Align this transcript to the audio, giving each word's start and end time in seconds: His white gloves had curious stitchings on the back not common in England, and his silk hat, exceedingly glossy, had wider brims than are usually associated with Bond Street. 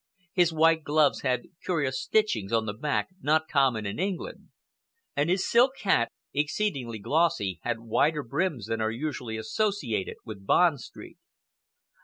His 0.33 0.51
white 0.51 0.83
gloves 0.83 1.21
had 1.21 1.49
curious 1.63 2.01
stitchings 2.01 2.51
on 2.51 2.65
the 2.65 2.73
back 2.73 3.09
not 3.21 3.47
common 3.47 3.85
in 3.85 3.99
England, 3.99 4.49
and 5.15 5.29
his 5.29 5.47
silk 5.47 5.77
hat, 5.83 6.11
exceedingly 6.33 6.97
glossy, 6.97 7.59
had 7.61 7.81
wider 7.81 8.23
brims 8.23 8.65
than 8.65 8.81
are 8.81 8.89
usually 8.89 9.37
associated 9.37 10.15
with 10.25 10.43
Bond 10.47 10.79
Street. 10.81 11.19